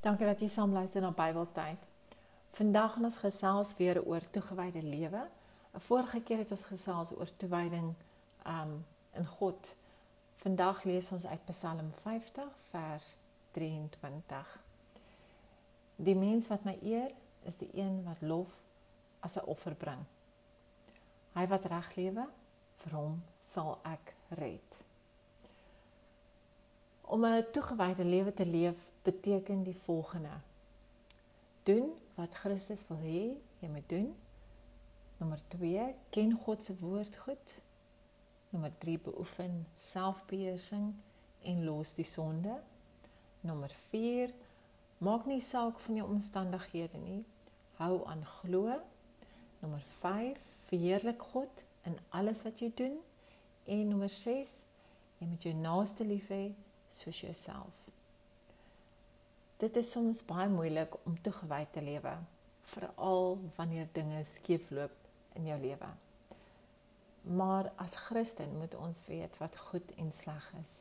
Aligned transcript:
Dankie 0.00 0.24
dat 0.24 0.40
jy 0.40 0.46
saam 0.48 0.72
luister 0.72 1.02
na 1.04 1.10
Bybeltyd. 1.12 1.82
Vandag 2.56 2.94
gaan 2.94 3.04
ons 3.04 3.18
gesels 3.20 3.74
weer 3.76 3.98
oor 4.00 4.24
toegewyde 4.32 4.80
lewe. 4.82 5.26
'n 5.76 5.80
Vorige 5.80 6.22
keer 6.22 6.38
het 6.38 6.50
ons 6.50 6.64
gesels 6.64 7.10
oor 7.12 7.28
toewyding 7.36 7.94
um 8.46 8.86
in 9.12 9.26
God. 9.26 9.74
Vandag 10.36 10.84
lees 10.84 11.12
ons 11.12 11.26
uit 11.26 11.44
Psalm 11.44 11.92
50 12.02 12.48
vers 12.70 13.16
23. 13.50 14.58
Die 15.96 16.16
mens 16.16 16.48
wat 16.48 16.64
my 16.64 16.78
eer, 16.82 17.12
is 17.42 17.56
die 17.56 17.70
een 17.74 18.04
wat 18.04 18.20
lof 18.20 18.62
as 19.20 19.36
'n 19.36 19.44
offer 19.44 19.74
bring. 19.74 20.04
Hy 21.32 21.46
wat 21.46 21.64
reg 21.64 21.94
lewe, 21.94 22.28
vir 22.76 22.92
hom 22.92 23.22
sal 23.38 23.78
ek 23.82 24.14
red. 24.28 24.89
Om 27.10 27.24
'n 27.24 27.50
toegewyde 27.52 28.04
lewe 28.04 28.34
te 28.34 28.46
leef 28.46 28.90
beteken 29.02 29.62
die 29.62 29.76
volgende: 29.76 30.30
doen 31.62 31.92
wat 32.14 32.34
Christus 32.34 32.86
wil 32.86 32.98
hê 32.98 33.22
jy 33.58 33.68
moet 33.68 33.88
doen. 33.88 34.14
Nommer 35.16 35.40
2: 35.48 35.94
ken 36.10 36.32
God 36.32 36.64
se 36.64 36.76
woord 36.78 37.16
goed. 37.16 37.58
Nommer 38.50 38.72
3: 38.78 38.98
beoefen 38.98 39.66
selfbeheersing 39.76 40.94
en 41.42 41.64
los 41.64 41.94
die 41.94 42.04
sonde. 42.04 42.60
Nommer 43.40 43.70
4: 43.74 44.34
maak 44.98 45.26
nie 45.26 45.40
saak 45.40 45.80
van 45.80 45.96
jou 45.96 46.08
omstandighede 46.08 46.98
nie. 46.98 47.24
Hou 47.74 48.06
aan 48.06 48.24
glo. 48.24 48.80
Nommer 49.58 49.84
5: 49.98 50.38
verheerlik 50.66 51.22
God 51.22 51.64
in 51.82 51.98
alles 52.08 52.42
wat 52.42 52.58
jy 52.58 52.72
doen. 52.74 52.98
En 53.64 53.88
nommer 53.88 54.10
6: 54.10 54.58
jy 55.18 55.26
moet 55.26 55.42
jou 55.42 55.54
naaste 55.54 56.04
lief 56.04 56.28
hê 56.28 56.54
soos 56.90 57.20
jouself. 57.20 57.74
Dit 59.60 59.76
is 59.76 59.90
soms 59.90 60.22
baie 60.24 60.48
moeilik 60.48 60.94
om 61.04 61.18
toegewy 61.20 61.66
te 61.72 61.82
lewe, 61.84 62.14
veral 62.62 63.38
wanneer 63.56 63.88
dinge 63.92 64.22
skeefloop 64.24 64.94
in 65.36 65.46
jou 65.50 65.58
lewe. 65.60 65.90
Maar 67.36 67.72
as 67.76 67.94
Christen 68.06 68.56
moet 68.56 68.74
ons 68.74 69.02
weet 69.06 69.36
wat 69.38 69.56
goed 69.56 69.92
en 70.00 70.12
sleg 70.12 70.46
is. 70.62 70.74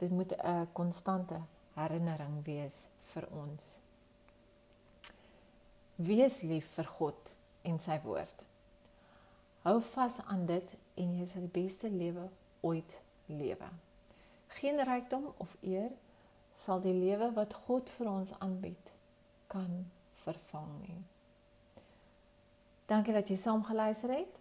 Dit 0.00 0.10
moet 0.10 0.32
'n 0.32 0.68
konstante 0.72 1.40
herinnering 1.74 2.44
wees 2.44 2.86
vir 3.12 3.28
ons. 3.30 3.78
Wees 5.96 6.40
lief 6.40 6.66
vir 6.74 6.86
God 6.86 7.30
en 7.62 7.80
sy 7.80 8.00
woord. 8.04 8.42
Hou 9.62 9.80
vas 9.80 10.18
aan 10.24 10.46
dit 10.46 10.76
en 10.94 11.18
jy 11.18 11.26
sal 11.26 11.40
die 11.40 11.62
beste 11.62 11.90
lewe 11.90 12.28
ooit 12.60 13.00
lewe. 13.26 13.68
Geen 14.60 14.82
rykdom 14.84 15.30
of 15.36 15.56
eer 15.64 15.90
sal 16.60 16.80
die 16.84 16.94
lewe 16.94 17.30
wat 17.32 17.54
God 17.66 17.90
vir 17.96 18.10
ons 18.10 18.32
aanbied 18.38 18.92
kan 19.48 19.86
vervang 20.20 20.68
nie. 20.82 21.00
Dankie 22.90 23.14
dat 23.16 23.30
jy 23.30 23.38
saam 23.40 23.64
geluister 23.64 24.12
het. 24.12 24.34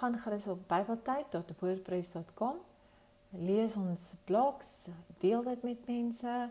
Gaan 0.00 0.18
gerus 0.18 0.46
op 0.50 0.64
bybeltyd.wordpress.com. 0.68 2.56
Lees 3.30 3.76
ons 3.76 4.12
blogs, 4.24 4.88
deel 5.22 5.42
dit 5.44 5.62
met 5.62 5.86
mense. 5.86 6.50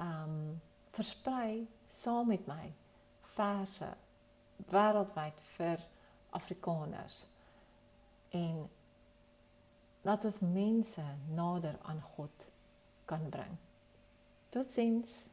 Um 0.00 0.60
versprei 0.94 1.66
saam 1.88 2.26
met 2.28 2.46
my 2.46 2.72
verse 3.34 3.88
wêreldwyd 4.70 5.40
vir 5.56 5.78
Afrikaners. 6.36 7.24
En 8.30 8.68
laat 10.06 10.24
ons 10.24 10.40
mense 10.40 11.04
nader 11.34 11.76
aan 11.82 12.00
God 12.14 12.46
kan 13.04 13.28
bring. 13.28 13.56
Totsiens. 14.48 15.28